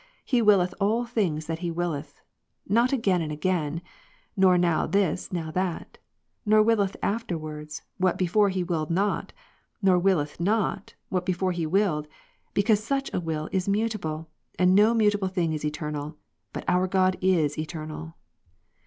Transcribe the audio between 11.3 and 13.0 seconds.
He willed; because